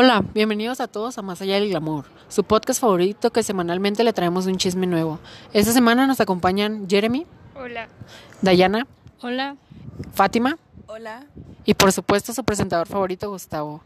Hola, 0.00 0.24
bienvenidos 0.32 0.80
a 0.80 0.86
todos 0.86 1.18
a 1.18 1.22
Más 1.22 1.42
Allá 1.42 1.56
del 1.56 1.70
Glamour, 1.70 2.04
su 2.28 2.44
podcast 2.44 2.80
favorito 2.80 3.32
que 3.32 3.42
semanalmente 3.42 4.04
le 4.04 4.12
traemos 4.12 4.46
un 4.46 4.56
chisme 4.56 4.86
nuevo. 4.86 5.18
Esta 5.52 5.72
semana 5.72 6.06
nos 6.06 6.20
acompañan 6.20 6.86
Jeremy, 6.88 7.26
Hola. 7.56 7.88
Dayana, 8.40 8.86
Hola. 9.22 9.56
Fátima 10.14 10.56
Hola. 10.86 11.26
y 11.64 11.74
por 11.74 11.90
supuesto 11.90 12.32
su 12.32 12.44
presentador 12.44 12.86
favorito 12.86 13.28
Gustavo. 13.28 13.82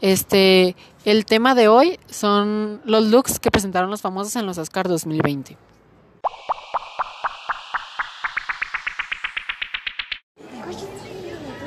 Este, 0.00 0.74
el 1.04 1.24
tema 1.24 1.54
de 1.54 1.68
hoy 1.68 2.00
son 2.10 2.80
los 2.84 3.04
looks 3.04 3.38
que 3.38 3.52
presentaron 3.52 3.90
los 3.90 4.02
famosos 4.02 4.34
en 4.34 4.46
los 4.46 4.58
Oscars 4.58 4.90
2020. 4.90 5.56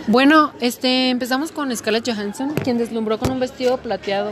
Bueno, 0.07 0.53
este, 0.61 1.09
empezamos 1.09 1.52
con 1.52 1.75
Scarlett 1.75 2.07
Johansson, 2.07 2.53
quien 2.63 2.77
deslumbró 2.77 3.20
con 3.20 3.29
un 3.29 3.41
vestido 3.41 3.75
plateado, 3.75 4.31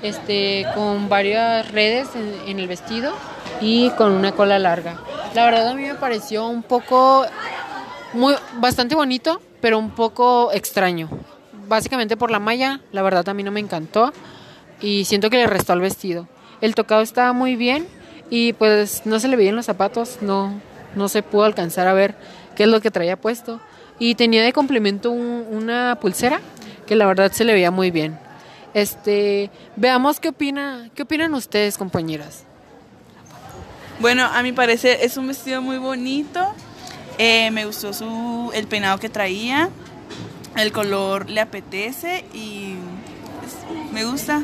este, 0.00 0.64
con 0.76 1.08
varias 1.08 1.72
redes 1.72 2.06
en, 2.46 2.60
el 2.60 2.68
vestido 2.68 3.12
y 3.60 3.90
con 3.90 4.12
una 4.12 4.30
cola 4.30 4.60
larga. 4.60 5.00
La 5.34 5.44
verdad 5.44 5.66
a 5.66 5.74
mí 5.74 5.82
me 5.82 5.96
pareció 5.96 6.46
un 6.46 6.62
poco, 6.62 7.26
muy, 8.12 8.36
bastante 8.60 8.94
bonito, 8.94 9.42
pero 9.60 9.80
un 9.80 9.90
poco 9.90 10.52
extraño. 10.52 11.08
Básicamente 11.66 12.16
por 12.16 12.30
la 12.30 12.38
malla, 12.38 12.80
la 12.92 13.02
verdad 13.02 13.28
a 13.28 13.34
mí 13.34 13.42
no 13.42 13.50
me 13.50 13.58
encantó 13.58 14.12
y 14.80 15.06
siento 15.06 15.28
que 15.28 15.38
le 15.38 15.48
restó 15.48 15.72
al 15.72 15.80
vestido. 15.80 16.28
El 16.60 16.76
tocado 16.76 17.02
estaba 17.02 17.32
muy 17.32 17.56
bien 17.56 17.88
y 18.30 18.52
pues 18.52 19.02
no 19.06 19.18
se 19.18 19.26
le 19.26 19.34
veían 19.34 19.56
los 19.56 19.66
zapatos, 19.66 20.18
no, 20.20 20.60
no 20.94 21.08
se 21.08 21.24
pudo 21.24 21.42
alcanzar 21.42 21.88
a 21.88 21.94
ver 21.94 22.14
qué 22.54 22.62
es 22.62 22.68
lo 22.68 22.80
que 22.80 22.92
traía 22.92 23.16
puesto. 23.16 23.60
Y 23.98 24.14
tenía 24.14 24.42
de 24.44 24.52
complemento 24.52 25.10
un- 25.10 25.46
una 25.50 25.96
pulsera 26.00 26.40
que 26.86 26.96
la 26.96 27.06
verdad 27.06 27.32
se 27.32 27.44
le 27.44 27.52
veía 27.54 27.70
muy 27.70 27.90
bien. 27.90 28.18
Este, 28.74 29.50
veamos 29.76 30.20
qué 30.20 30.28
opina, 30.28 30.90
qué 30.94 31.02
opinan 31.02 31.32
ustedes, 31.34 31.78
compañeras. 31.78 32.44
Bueno, 34.00 34.24
a 34.26 34.42
mi 34.42 34.52
parecer 34.52 34.98
es 35.00 35.16
un 35.16 35.26
vestido 35.28 35.62
muy 35.62 35.78
bonito. 35.78 36.40
Eh, 37.18 37.50
me 37.50 37.64
gustó 37.64 37.94
su, 37.94 38.50
el 38.54 38.66
peinado 38.66 38.98
que 38.98 39.08
traía. 39.08 39.70
El 40.56 40.72
color 40.72 41.30
le 41.30 41.40
apetece 41.40 42.24
y 42.34 42.74
pues, 43.40 43.54
me 43.92 44.04
gusta. 44.04 44.42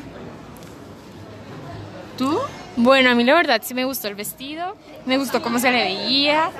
¿Tú? 2.16 2.38
Bueno, 2.76 3.10
a 3.10 3.14
mí 3.14 3.24
la 3.24 3.34
verdad 3.34 3.60
sí 3.62 3.74
me 3.74 3.84
gustó 3.84 4.08
el 4.08 4.14
vestido, 4.14 4.76
me 5.04 5.18
gustó 5.18 5.42
cómo 5.42 5.58
se 5.58 5.70
le 5.70 5.76
veía, 5.84 6.50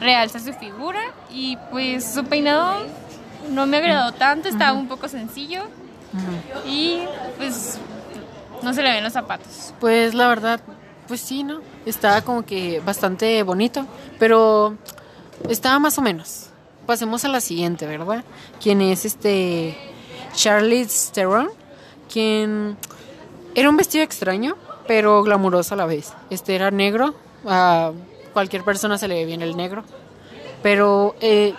realza 0.00 0.38
su 0.38 0.52
figura 0.52 1.00
y 1.30 1.56
pues 1.70 2.04
su 2.12 2.24
peinado 2.24 2.86
no 3.50 3.66
me 3.66 3.78
agradó 3.78 4.12
tanto, 4.12 4.48
estaba 4.48 4.72
un 4.72 4.88
poco 4.88 5.08
sencillo 5.08 5.64
y 6.66 7.00
pues 7.36 7.78
no 8.62 8.72
se 8.72 8.82
le 8.82 8.90
ven 8.90 9.04
los 9.04 9.12
zapatos. 9.12 9.74
Pues 9.80 10.14
la 10.14 10.28
verdad, 10.28 10.60
pues 11.08 11.20
sí, 11.20 11.42
¿no? 11.42 11.60
Estaba 11.84 12.22
como 12.22 12.44
que 12.44 12.80
bastante 12.84 13.42
bonito, 13.42 13.86
pero 14.18 14.76
estaba 15.48 15.78
más 15.78 15.98
o 15.98 16.02
menos. 16.02 16.48
Pasemos 16.86 17.24
a 17.24 17.28
la 17.28 17.40
siguiente, 17.40 17.86
¿verdad? 17.86 18.24
Quien 18.62 18.80
es 18.80 19.04
este 19.04 19.76
Charlize 20.34 21.12
Theron, 21.12 21.48
quien 22.12 22.76
era 23.54 23.68
un 23.68 23.76
vestido 23.76 24.04
extraño, 24.04 24.56
pero 24.86 25.22
glamuroso 25.22 25.74
a 25.74 25.76
la 25.76 25.86
vez. 25.86 26.12
Este 26.30 26.54
era 26.54 26.70
negro, 26.70 27.14
a 27.44 27.92
cualquier 28.36 28.64
persona 28.64 28.98
se 28.98 29.08
le 29.08 29.14
ve 29.14 29.24
bien 29.24 29.40
el 29.40 29.56
negro, 29.56 29.82
pero 30.62 31.16
eh, 31.22 31.54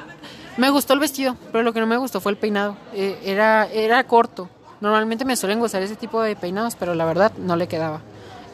me 0.58 0.70
gustó 0.70 0.94
el 0.94 1.00
vestido, 1.00 1.36
pero 1.52 1.64
lo 1.64 1.74
que 1.74 1.80
no 1.80 1.88
me 1.88 1.98
gustó 1.98 2.22
fue 2.22 2.32
el 2.32 2.38
peinado. 2.38 2.78
Eh, 2.94 3.18
era, 3.26 3.66
era 3.66 4.04
corto. 4.04 4.48
Normalmente 4.80 5.26
me 5.26 5.36
suelen 5.36 5.60
gustar 5.60 5.82
ese 5.82 5.96
tipo 5.96 6.22
de 6.22 6.36
peinados, 6.36 6.76
pero 6.76 6.94
la 6.94 7.06
verdad 7.06 7.32
no 7.40 7.56
le 7.56 7.68
quedaba. 7.68 8.02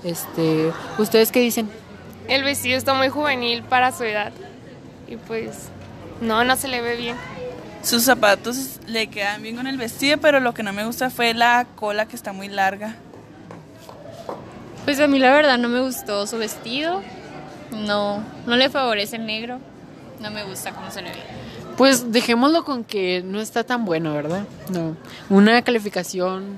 Este, 0.05 0.71
¿ustedes 0.97 1.33
qué 1.33 1.41
dicen? 1.41 1.69
El 2.29 2.45
vestido 2.45 2.77
está 2.77 2.93
muy 2.93 3.09
juvenil 3.09 3.61
para 3.61 3.91
su 3.91 4.05
edad. 4.05 4.31
Y 5.09 5.17
pues, 5.17 5.67
no, 6.21 6.45
no 6.45 6.55
se 6.55 6.69
le 6.69 6.79
ve 6.79 6.95
bien. 6.95 7.17
Sus 7.83 8.03
zapatos 8.03 8.79
le 8.87 9.07
quedan 9.07 9.43
bien 9.43 9.57
con 9.57 9.67
el 9.67 9.77
vestido, 9.77 10.17
pero 10.17 10.39
lo 10.39 10.53
que 10.53 10.63
no 10.63 10.71
me 10.71 10.85
gusta 10.85 11.09
fue 11.09 11.33
la 11.33 11.67
cola 11.75 12.05
que 12.05 12.15
está 12.15 12.31
muy 12.31 12.47
larga. 12.47 12.95
Pues 14.85 15.01
a 15.01 15.07
mí 15.07 15.19
la 15.19 15.33
verdad 15.33 15.57
no 15.57 15.67
me 15.67 15.81
gustó 15.81 16.25
su 16.25 16.37
vestido, 16.37 17.01
no, 17.73 18.23
no 18.45 18.55
le 18.55 18.69
favorece 18.69 19.15
el 19.17 19.25
negro, 19.25 19.59
no 20.21 20.31
me 20.31 20.43
gusta 20.43 20.71
cómo 20.73 20.89
se 20.91 21.01
le 21.01 21.09
ve. 21.09 21.17
Pues 21.77 22.11
dejémoslo 22.11 22.63
con 22.63 22.83
que 22.83 23.23
no 23.25 23.39
está 23.41 23.63
tan 23.63 23.83
bueno, 23.85 24.13
¿verdad? 24.13 24.43
No. 24.71 24.95
Una 25.29 25.61
calificación. 25.63 26.57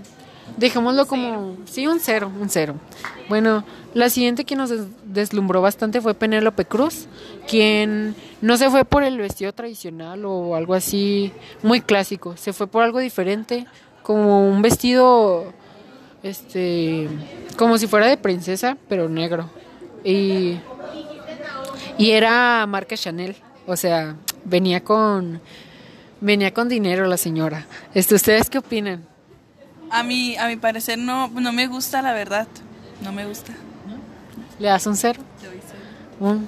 Dejémoslo 0.58 1.08
como. 1.08 1.56
Sí, 1.66 1.88
un 1.88 2.00
cero, 2.00 2.32
un 2.40 2.50
cero. 2.50 2.76
Bueno, 3.30 3.64
la 3.94 4.10
siguiente 4.10 4.46
que 4.46 4.56
nos 4.56 4.70
des- 4.70 4.86
deslumbró 5.06 5.62
bastante 5.62 6.02
fue 6.02 6.14
Penélope 6.14 6.66
Cruz, 6.66 7.08
quien 7.48 8.14
no 8.42 8.56
se 8.58 8.70
fue 8.70 8.86
por 8.86 9.04
el 9.04 9.18
vestido 9.18 9.54
tradicional 9.54 10.24
o 10.26 10.56
algo 10.56 10.74
así 10.76 11.32
muy 11.64 11.82
clásico, 11.82 12.38
se 12.38 12.54
fue 12.54 12.68
por 12.68 12.84
algo 12.84 13.00
diferente, 13.00 13.66
como 14.04 14.48
un 14.50 14.62
vestido. 14.62 15.52
Este. 16.24 17.08
Como 17.58 17.78
si 17.78 17.88
fuera 17.88 18.08
de 18.08 18.18
princesa, 18.18 18.78
pero 18.90 19.08
negro. 19.10 19.50
Y. 20.04 20.58
Y 21.98 22.12
era 22.12 22.66
marca 22.68 22.96
Chanel. 22.98 23.36
O 23.68 23.76
sea, 23.76 24.16
venía 24.44 24.84
con 24.84 25.42
venía 26.22 26.54
con 26.54 26.70
dinero 26.70 27.06
la 27.08 27.18
señora. 27.18 27.66
Este, 27.94 28.16
¿ustedes 28.16 28.50
qué 28.50 28.58
opinan? 28.60 29.06
A 29.92 30.04
mi, 30.04 30.36
a 30.38 30.48
mi 30.48 30.56
parecer 30.56 30.98
no, 30.98 31.28
no 31.30 31.52
me 31.54 31.68
gusta, 31.68 32.02
la 32.02 32.14
verdad. 32.14 32.48
No 33.02 33.12
me 33.12 33.26
gusta. 33.26 33.54
¿Le 34.60 34.68
das 34.70 34.86
un 34.88 34.96
cero? 34.96 35.22
Un- 36.20 36.48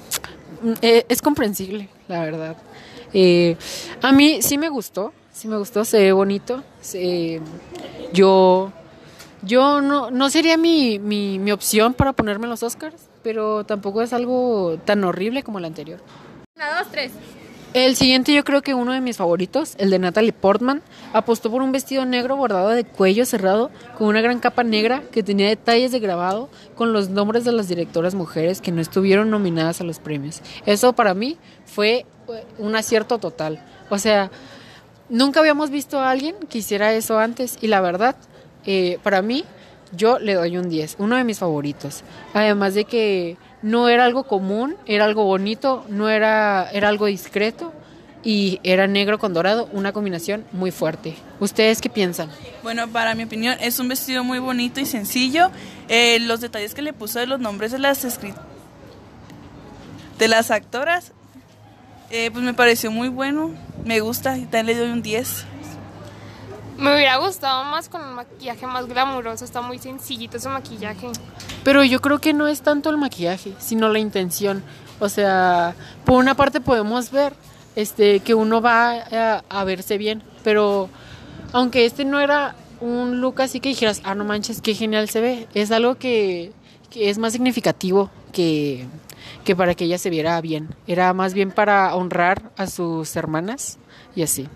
mm, 0.62 0.74
eh, 0.82 1.06
es 1.10 1.22
comprensible, 1.22 1.90
la 2.08 2.22
verdad. 2.24 2.56
Eh, 3.14 3.56
a 4.02 4.12
mí 4.12 4.42
sí 4.42 4.58
me 4.58 4.70
gustó, 4.70 5.14
sí 5.34 5.48
me 5.48 5.58
gustó, 5.58 5.86
se 5.86 6.00
ve 6.00 6.12
bonito. 6.12 6.64
se- 6.82 7.42
yo 8.14 8.72
yo 9.44 9.82
no, 9.82 10.10
no 10.10 10.30
sería 10.30 10.58
mi, 10.58 10.98
mi, 11.00 11.38
mi 11.38 11.52
opción 11.52 11.94
para 11.94 12.12
ponerme 12.14 12.48
los 12.48 12.64
Oscars, 12.64 12.96
pero 13.28 13.66
tampoco 13.66 14.02
es 14.02 14.14
algo 14.14 14.80
tan 14.86 15.04
horrible 15.04 15.44
como 15.44 15.60
el 15.60 15.66
anterior. 15.66 16.00
Una, 16.56 16.80
dos, 16.80 16.88
tres. 16.90 17.12
El 17.74 17.98
siguiente 17.98 18.34
yo 18.34 18.46
creo 18.46 18.62
que 18.62 18.74
uno 18.74 18.94
de 18.94 19.02
mis 19.02 19.18
favoritos, 19.18 19.76
el 19.80 19.90
de 19.90 20.00
Natalie 20.00 20.32
Portman, 20.32 20.82
apostó 21.12 21.52
por 21.52 21.62
un 21.62 21.74
vestido 21.74 22.06
negro 22.06 22.38
bordado 22.38 22.70
de 22.70 22.86
cuello 22.86 23.26
cerrado 23.26 23.70
con 23.98 24.08
una 24.08 24.22
gran 24.22 24.40
capa 24.40 24.64
negra 24.64 25.04
que 25.12 25.24
tenía 25.24 25.50
detalles 25.50 25.92
de 25.92 26.00
grabado 26.00 26.48
con 26.76 26.94
los 26.94 27.10
nombres 27.10 27.44
de 27.44 27.52
las 27.52 27.68
directoras 27.68 28.16
mujeres 28.16 28.62
que 28.62 28.72
no 28.72 28.80
estuvieron 28.80 29.30
nominadas 29.30 29.82
a 29.82 29.84
los 29.84 30.00
premios. 30.00 30.42
Eso 30.66 30.94
para 30.94 31.14
mí 31.14 31.38
fue 31.66 32.06
eh, 32.30 32.46
un 32.60 32.78
acierto 32.78 33.18
total. 33.18 33.62
O 33.90 33.98
sea, 34.00 34.32
nunca 35.10 35.42
habíamos 35.42 35.70
visto 35.70 36.00
a 36.00 36.12
alguien 36.12 36.38
que 36.48 36.60
hiciera 36.60 36.94
eso 36.94 37.20
antes 37.20 37.58
y 37.60 37.68
la 37.68 37.82
verdad, 37.82 38.16
eh, 38.66 39.00
para 39.04 39.22
mí, 39.22 39.44
yo 39.96 40.20
le 40.20 40.34
doy 40.34 40.58
un 40.58 40.70
10, 40.70 40.96
uno 41.00 41.16
de 41.16 41.24
mis 41.24 41.40
favoritos. 41.40 42.04
Además 42.34 42.74
de 42.74 42.86
que 42.86 43.38
no 43.62 43.90
era 43.90 44.06
algo 44.06 44.24
común, 44.24 44.76
era 44.86 45.06
algo 45.06 45.24
bonito, 45.24 45.86
no 45.90 46.10
era, 46.10 46.70
era 46.72 46.90
algo 46.90 47.06
discreto 47.06 47.74
y 48.24 48.60
era 48.64 48.88
negro 48.88 49.20
con 49.20 49.34
dorado, 49.34 49.70
una 49.72 49.94
combinación 49.94 50.46
muy 50.52 50.72
fuerte. 50.72 51.16
¿Ustedes 51.40 51.82
qué 51.82 51.90
piensan? 51.90 52.30
Bueno, 52.64 52.88
para 52.88 53.16
mi 53.16 53.24
opinión 53.24 53.58
es 53.62 53.80
un 53.80 53.88
vestido 53.88 54.24
muy 54.24 54.40
bonito 54.40 54.80
y 54.80 54.86
sencillo. 54.86 55.50
Eh, 55.88 56.20
los 56.20 56.42
detalles 56.42 56.74
que 56.74 56.82
le 56.82 56.94
puso 56.94 57.20
de 57.20 57.28
los 57.28 57.40
nombres 57.40 57.72
de 57.72 57.80
las 57.80 58.06
de 60.20 60.28
las 60.28 60.52
actoras, 60.52 61.14
eh, 62.10 62.32
pues 62.32 62.44
me 62.44 62.54
pareció 62.54 62.92
muy 62.92 63.08
bueno. 63.08 63.52
Me 63.86 64.00
gusta 64.00 64.38
y 64.38 64.42
también 64.42 64.66
le 64.66 64.76
doy 64.76 64.92
un 64.92 65.02
10. 65.02 65.46
Me 66.78 66.94
hubiera 66.94 67.18
gustado 67.18 67.64
más 67.64 67.90
con 67.90 68.02
un 68.04 68.14
maquillaje 68.14 68.68
más 68.68 68.86
glamuroso. 68.86 69.44
Está 69.44 69.62
muy 69.62 69.80
sencillito 69.80 70.40
su 70.40 70.50
maquillaje. 70.50 71.10
Pero 71.64 71.84
yo 71.84 72.00
creo 72.02 72.20
que 72.20 72.34
no 72.34 72.48
es 72.48 72.62
tanto 72.62 72.90
el 72.90 72.98
maquillaje, 72.98 73.54
sino 73.58 73.90
la 73.90 74.00
intención. 74.00 74.64
O 75.00 75.10
sea, 75.10 75.76
por 76.06 76.16
una 76.16 76.36
parte 76.36 76.62
podemos 76.62 77.12
ver 77.12 77.34
este 77.76 78.20
que 78.20 78.36
uno 78.36 78.62
va 78.62 78.92
a, 78.92 79.44
a 79.50 79.64
verse 79.64 79.98
bien, 79.98 80.24
pero 80.44 80.90
aunque 81.54 81.86
este 81.86 82.06
no 82.06 82.20
era 82.20 82.56
un 82.80 83.22
look 83.22 83.42
así 83.42 83.60
que 83.60 83.70
dijeras, 83.70 84.02
ah, 84.04 84.16
no 84.16 84.24
manches, 84.24 84.62
qué 84.62 84.74
genial 84.74 85.10
se 85.10 85.22
ve, 85.22 85.48
es 85.54 85.72
algo 85.72 85.96
que, 85.96 86.52
que 86.90 87.10
es 87.10 87.18
más 87.18 87.34
significativo 87.34 88.10
que, 88.32 88.86
que 89.44 89.56
para 89.56 89.76
que 89.76 89.86
ella 89.86 89.98
se 89.98 90.10
viera 90.10 90.40
bien. 90.42 90.76
Era 90.88 91.14
más 91.14 91.34
bien 91.34 91.52
para 91.52 91.96
honrar 91.96 92.52
a 92.58 92.68
sus 92.68 93.16
hermanas 93.16 93.78
y 94.16 94.24
así. 94.24 94.48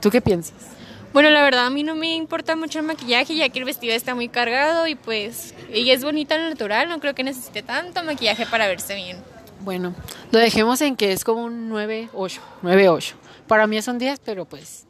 ¿Tú 0.00 0.10
qué 0.10 0.20
piensas? 0.20 0.77
Bueno, 1.12 1.30
la 1.30 1.42
verdad 1.42 1.66
a 1.66 1.70
mí 1.70 1.82
no 1.82 1.94
me 1.94 2.14
importa 2.14 2.54
mucho 2.54 2.78
el 2.78 2.84
maquillaje 2.84 3.34
ya 3.34 3.48
que 3.48 3.58
el 3.58 3.64
vestido 3.64 3.94
está 3.94 4.14
muy 4.14 4.28
cargado 4.28 4.86
y 4.86 4.94
pues 4.94 5.54
ella 5.70 5.94
es 5.94 6.04
bonita 6.04 6.34
al 6.34 6.50
natural, 6.50 6.88
no 6.88 7.00
creo 7.00 7.14
que 7.14 7.24
necesite 7.24 7.62
tanto 7.62 8.04
maquillaje 8.04 8.46
para 8.46 8.68
verse 8.68 8.94
bien. 8.94 9.16
Bueno, 9.60 9.94
lo 10.30 10.38
dejemos 10.38 10.80
en 10.82 10.96
que 10.96 11.12
es 11.12 11.24
como 11.24 11.44
un 11.44 11.70
9-8, 11.70 12.38
9-8. 12.62 13.12
Para 13.46 13.66
mí 13.66 13.76
es 13.76 13.88
un 13.88 13.98
10, 13.98 14.20
pero 14.24 14.44
pues 14.44 14.84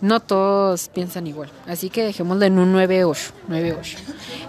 no 0.00 0.20
todos 0.20 0.88
piensan 0.88 1.26
igual. 1.26 1.50
Así 1.66 1.90
que 1.90 2.04
dejémoslo 2.04 2.44
en 2.44 2.58
un 2.58 2.74
9-8. 2.74 3.32
9-8. 3.48 3.96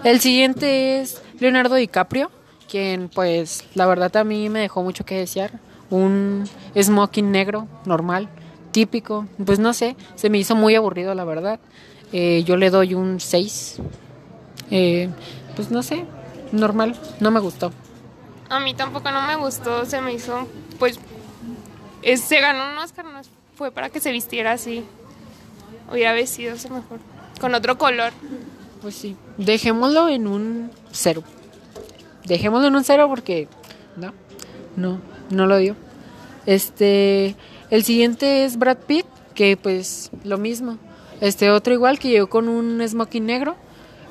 El 0.04 0.20
siguiente 0.20 1.00
es 1.00 1.22
Leonardo 1.40 1.74
DiCaprio, 1.76 2.30
quien 2.68 3.08
pues 3.08 3.64
la 3.74 3.86
verdad 3.86 4.14
a 4.16 4.24
mí 4.24 4.48
me 4.48 4.60
dejó 4.60 4.82
mucho 4.82 5.04
que 5.04 5.16
desear. 5.16 5.52
Un 5.88 6.48
smoking 6.78 7.30
negro, 7.30 7.68
normal, 7.84 8.28
típico. 8.80 9.24
Pues 9.42 9.58
no 9.58 9.72
sé, 9.72 9.96
se 10.16 10.28
me 10.28 10.36
hizo 10.36 10.54
muy 10.54 10.74
aburrido 10.74 11.14
la 11.14 11.24
verdad. 11.24 11.58
Eh, 12.12 12.42
yo 12.44 12.56
le 12.58 12.68
doy 12.68 12.92
un 12.92 13.20
6. 13.20 13.78
Eh, 14.70 15.08
pues 15.54 15.70
no 15.70 15.82
sé, 15.82 16.04
normal, 16.52 16.94
no 17.20 17.30
me 17.30 17.40
gustó. 17.40 17.72
A 18.50 18.60
mí 18.60 18.74
tampoco 18.74 19.10
no 19.10 19.22
me 19.22 19.36
gustó, 19.36 19.86
se 19.86 20.02
me 20.02 20.12
hizo, 20.12 20.46
pues, 20.78 21.00
es- 22.02 22.20
se 22.20 22.38
ganó 22.42 22.70
un 22.72 22.76
Oscar, 22.84 23.06
no 23.06 23.22
fue 23.56 23.70
para 23.70 23.88
que 23.88 23.98
se 23.98 24.12
vistiera 24.12 24.52
así. 24.52 24.84
Hubiera 25.90 26.12
vestido 26.12 26.52
mejor, 26.54 26.98
con 27.40 27.54
otro 27.54 27.78
color. 27.78 28.12
Pues 28.82 28.94
sí, 28.94 29.16
dejémoslo 29.38 30.10
en 30.10 30.26
un 30.26 30.70
0. 30.92 31.22
Dejémoslo 32.26 32.68
en 32.68 32.76
un 32.76 32.84
0 32.84 33.06
porque 33.08 33.48
no, 33.96 34.12
no, 34.76 35.00
no 35.30 35.46
lo 35.46 35.56
dio. 35.56 35.76
Este, 36.44 37.36
el 37.70 37.84
siguiente 37.84 38.44
es 38.44 38.58
Brad 38.58 38.78
Pitt, 38.78 39.06
que 39.34 39.56
pues 39.56 40.10
lo 40.24 40.38
mismo. 40.38 40.78
Este 41.20 41.50
otro 41.50 41.72
igual 41.72 41.98
que 41.98 42.08
llegó 42.08 42.28
con 42.28 42.48
un 42.48 42.86
smoking 42.86 43.24
negro 43.24 43.56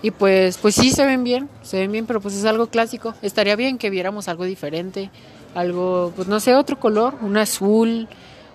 y 0.02 0.12
pues 0.12 0.58
pues 0.58 0.76
sí 0.76 0.92
se 0.92 1.06
ven 1.06 1.24
bien, 1.24 1.50
se 1.62 1.80
ven 1.80 1.92
bien, 1.92 2.06
pero 2.06 2.22
pues 2.22 2.36
es 2.36 2.46
algo 2.46 2.68
clásico. 2.68 3.14
Estaría 3.22 3.56
bien 3.56 3.78
que 3.78 3.90
viéramos 3.90 4.28
algo 4.28 4.46
diferente, 4.46 5.12
algo 5.54 6.14
pues 6.16 6.28
no 6.28 6.40
sé, 6.40 6.56
otro 6.56 6.80
color, 6.80 7.16
un 7.22 7.38
azul, 7.38 8.08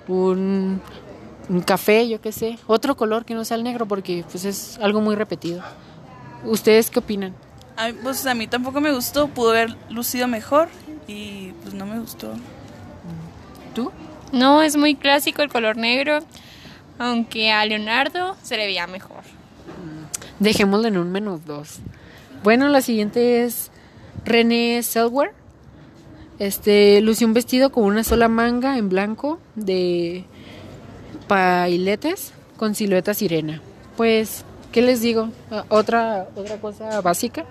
un 0.09 0.81
un 1.51 1.61
café, 1.63 2.09
yo 2.09 2.21
qué 2.21 2.31
sé, 2.31 2.59
otro 2.69 2.97
color 2.97 3.25
que 3.25 3.35
no 3.35 3.45
sea 3.45 3.57
el 3.57 3.65
negro 3.65 3.87
porque 3.87 4.25
pues 4.31 4.45
es 4.45 4.79
algo 4.81 5.01
muy 5.01 5.17
repetido. 5.17 5.63
¿Ustedes 6.45 6.91
qué 6.91 7.01
opinan? 7.01 7.35
A 7.77 7.89
mí, 7.89 7.99
pues 8.03 8.25
a 8.27 8.35
mí 8.35 8.47
tampoco 8.47 8.81
me 8.81 8.93
gustó, 8.93 9.27
pudo 9.27 9.51
haber 9.51 9.77
lucido 9.91 10.29
mejor 10.29 10.69
y 11.09 11.53
pues 11.63 11.75
no 11.75 11.87
me 11.87 11.99
gustó. 11.99 12.35
¿Tú? 13.75 13.91
No, 14.33 14.63
es 14.63 14.77
muy 14.77 14.95
clásico 14.95 15.43
el 15.43 15.49
color 15.51 15.77
negro, 15.77 16.21
aunque 16.99 17.51
a 17.51 17.65
Leonardo 17.65 18.37
se 18.43 18.57
le 18.57 18.67
veía 18.67 18.87
mejor. 18.87 19.23
Dejémoslo 20.39 20.89
en 20.89 20.97
un 20.99 21.11
menos 21.11 21.45
dos. 21.45 21.79
Bueno, 22.43 22.69
la 22.69 22.81
siguiente 22.81 23.45
es 23.45 23.71
René 24.25 24.83
Selwer. 24.83 25.33
Este 26.39 27.01
lució 27.03 27.27
un 27.27 27.35
vestido 27.35 27.71
con 27.71 27.85
una 27.85 28.03
sola 28.05 28.29
manga 28.29 28.79
en 28.79 28.89
blanco 28.89 29.39
de 29.57 30.25
pailetes 31.29 32.33
con 32.57 32.75
silueta 32.75 33.13
sirena. 33.13 33.61
Pues, 33.97 34.45
¿qué 34.73 34.81
les 34.81 35.03
digo? 35.03 35.29
Ah, 35.51 35.65
Otra, 35.69 36.29
otra 36.35 36.57
cosa 36.59 37.01
básica, 37.03 37.45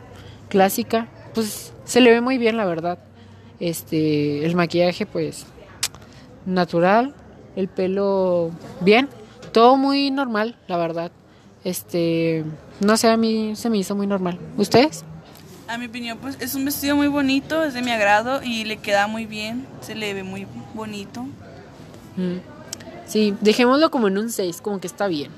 clásica. 0.49 1.07
Pues 1.35 1.71
se 1.85 2.01
le 2.01 2.09
ve 2.11 2.21
muy 2.21 2.37
bien, 2.39 2.57
la 2.57 2.65
verdad. 2.65 2.97
Este, 3.59 4.45
el 4.45 4.55
maquillaje, 4.55 5.05
pues, 5.05 5.45
natural. 6.45 7.13
El 7.55 7.67
pelo, 7.67 8.51
bien. 8.81 9.09
Todo 9.51 9.77
muy 9.77 10.11
normal, 10.11 10.57
la 10.67 10.77
verdad. 10.77 11.11
Este, 11.63 12.45
no 12.79 12.95
sé, 12.97 13.09
a 13.09 13.17
mí 13.17 13.55
se 13.55 13.69
me 13.69 13.77
hizo 13.77 13.95
muy 13.95 14.07
normal. 14.07 14.39
¿Ustedes? 14.57 15.03
A 15.67 15.77
mi 15.77 15.85
opinión, 15.85 16.17
pues 16.19 16.37
es 16.39 16.55
un 16.55 16.65
vestido 16.65 16.95
muy 16.95 17.07
bonito, 17.07 17.63
es 17.63 17.73
de 17.73 17.81
mi 17.81 17.91
agrado 17.91 18.41
y 18.43 18.63
le 18.63 18.77
queda 18.77 19.07
muy 19.07 19.25
bien, 19.25 19.67
se 19.81 19.93
le 19.93 20.13
ve 20.13 20.23
muy 20.23 20.47
bonito. 20.73 21.23
Mm. 22.15 22.37
Sí, 23.05 23.35
dejémoslo 23.41 23.91
como 23.91 24.07
en 24.07 24.17
un 24.17 24.29
6, 24.29 24.61
como 24.61 24.79
que 24.79 24.87
está 24.87 25.07
bien. 25.07 25.31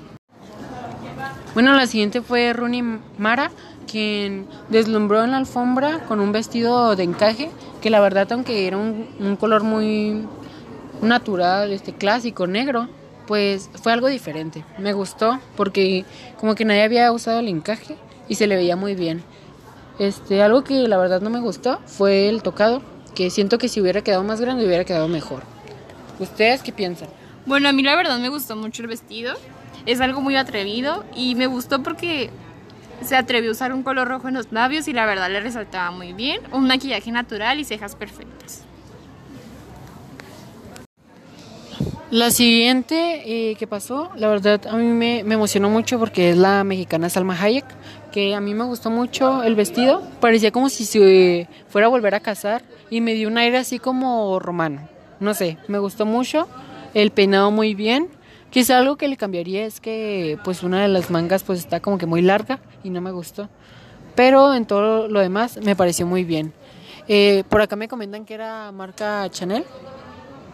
Bueno, 1.54 1.74
la 1.74 1.86
siguiente 1.86 2.22
fue 2.22 2.52
Rooney 2.54 2.82
Mara, 3.18 3.50
quien 3.90 4.46
deslumbró 4.70 5.22
en 5.22 5.32
la 5.32 5.36
alfombra 5.36 6.00
con 6.04 6.20
un 6.20 6.32
vestido 6.32 6.96
de 6.96 7.02
encaje, 7.02 7.50
que 7.82 7.90
la 7.90 8.00
verdad, 8.00 8.30
aunque 8.32 8.66
era 8.66 8.78
un, 8.78 9.08
un 9.20 9.36
color 9.36 9.64
muy 9.64 10.26
natural, 11.02 11.72
este 11.72 11.92
clásico, 11.92 12.46
negro, 12.46 12.88
pues 13.26 13.70
fue 13.82 13.92
algo 13.92 14.08
diferente. 14.08 14.64
Me 14.78 14.92
gustó 14.92 15.40
porque 15.56 16.04
como 16.38 16.54
que 16.54 16.64
nadie 16.64 16.82
había 16.82 17.12
usado 17.12 17.40
el 17.40 17.48
encaje 17.48 17.96
y 18.28 18.36
se 18.36 18.46
le 18.46 18.56
veía 18.56 18.76
muy 18.76 18.94
bien. 18.94 19.22
Este, 19.98 20.42
algo 20.42 20.64
que 20.64 20.88
la 20.88 20.96
verdad 20.96 21.20
no 21.20 21.30
me 21.30 21.40
gustó 21.40 21.80
fue 21.86 22.28
el 22.28 22.42
tocado, 22.42 22.82
que 23.14 23.30
siento 23.30 23.58
que 23.58 23.68
si 23.68 23.80
hubiera 23.80 24.02
quedado 24.02 24.24
más 24.24 24.40
grande 24.40 24.64
hubiera 24.66 24.84
quedado 24.84 25.08
mejor. 25.08 25.42
¿Ustedes 26.18 26.62
qué 26.62 26.72
piensan? 26.72 27.08
Bueno, 27.46 27.68
a 27.68 27.72
mí 27.72 27.82
la 27.82 27.96
verdad 27.96 28.18
me 28.18 28.28
gustó 28.28 28.56
mucho 28.56 28.82
el 28.82 28.88
vestido. 28.88 29.34
Es 29.84 30.00
algo 30.00 30.20
muy 30.20 30.36
atrevido 30.36 31.04
y 31.14 31.34
me 31.34 31.46
gustó 31.46 31.82
porque 31.82 32.30
se 33.04 33.16
atrevió 33.16 33.50
a 33.50 33.52
usar 33.52 33.72
un 33.72 33.82
color 33.82 34.08
rojo 34.08 34.28
en 34.28 34.34
los 34.34 34.52
labios 34.52 34.86
y 34.86 34.92
la 34.92 35.06
verdad 35.06 35.30
le 35.30 35.40
resaltaba 35.40 35.90
muy 35.90 36.12
bien. 36.12 36.40
Un 36.52 36.66
maquillaje 36.66 37.10
natural 37.10 37.58
y 37.58 37.64
cejas 37.64 37.96
perfectas. 37.96 38.64
La 42.12 42.30
siguiente 42.30 43.22
eh, 43.24 43.54
que 43.54 43.66
pasó, 43.66 44.10
la 44.16 44.28
verdad 44.28 44.60
a 44.66 44.76
mí 44.76 44.84
me, 44.84 45.24
me 45.24 45.34
emocionó 45.34 45.70
mucho 45.70 45.98
porque 45.98 46.28
es 46.28 46.36
la 46.36 46.62
mexicana 46.62 47.08
Salma 47.08 47.34
Hayek, 47.40 47.64
que 48.12 48.34
a 48.34 48.40
mí 48.42 48.52
me 48.52 48.64
gustó 48.64 48.90
mucho 48.90 49.42
el 49.42 49.54
vestido, 49.54 50.02
parecía 50.20 50.50
como 50.50 50.68
si 50.68 50.84
se 50.84 51.48
fuera 51.68 51.86
a 51.86 51.88
volver 51.88 52.14
a 52.14 52.20
casar 52.20 52.64
y 52.90 53.00
me 53.00 53.14
dio 53.14 53.28
un 53.28 53.38
aire 53.38 53.56
así 53.56 53.78
como 53.78 54.38
romano, 54.40 54.90
no 55.20 55.32
sé, 55.32 55.56
me 55.68 55.78
gustó 55.78 56.04
mucho, 56.04 56.48
el 56.92 57.12
peinado 57.12 57.50
muy 57.50 57.74
bien, 57.74 58.08
quizá 58.50 58.76
algo 58.76 58.96
que 58.96 59.08
le 59.08 59.16
cambiaría 59.16 59.64
es 59.64 59.80
que 59.80 60.38
pues 60.44 60.62
una 60.62 60.82
de 60.82 60.88
las 60.88 61.08
mangas 61.10 61.44
pues 61.44 61.60
está 61.60 61.80
como 61.80 61.96
que 61.96 62.04
muy 62.04 62.20
larga 62.20 62.58
y 62.84 62.90
no 62.90 63.00
me 63.00 63.10
gustó, 63.10 63.48
pero 64.14 64.52
en 64.52 64.66
todo 64.66 65.08
lo 65.08 65.20
demás 65.20 65.58
me 65.64 65.74
pareció 65.74 66.06
muy 66.06 66.24
bien. 66.24 66.52
Eh, 67.08 67.42
por 67.48 67.62
acá 67.62 67.74
me 67.74 67.88
comentan 67.88 68.26
que 68.26 68.34
era 68.34 68.70
marca 68.70 69.26
Chanel. 69.30 69.64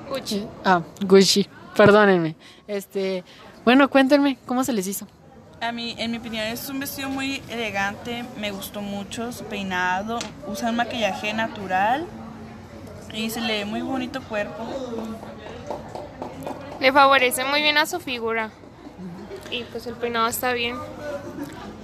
Gucci. 0.09 0.47
Ah, 0.65 0.83
Gucci, 1.01 1.49
perdónenme. 1.77 2.37
Este, 2.67 3.25
bueno, 3.65 3.89
cuéntenme, 3.89 4.39
¿cómo 4.47 4.65
se 4.65 4.73
les 4.73 4.87
hizo? 4.87 5.07
A 5.61 5.73
mí, 5.73 5.95
en 5.99 6.13
mi 6.13 6.19
opinión, 6.19 6.45
es 6.47 6.69
un 6.69 6.79
vestido 6.79 7.09
muy 7.09 7.43
elegante, 7.49 8.25
me 8.39 8.53
gustó 8.53 8.81
mucho 8.81 9.33
su 9.33 9.45
peinado, 9.45 10.19
usa 10.47 10.71
un 10.71 10.77
maquillaje 10.77 11.33
natural 11.33 12.07
y 13.13 13.31
se 13.31 13.41
le 13.41 13.59
ve 13.59 13.65
muy 13.65 13.81
bonito 13.81 14.23
cuerpo. 14.23 14.65
Le 16.81 16.93
favorece 16.93 17.45
muy 17.45 17.61
bien 17.61 17.77
a 17.77 17.87
su 17.87 17.99
figura. 17.99 18.51
Y 19.51 19.65
pues 19.65 19.87
el 19.87 19.95
peinado 19.95 20.29
está 20.29 20.53
bien. 20.53 20.77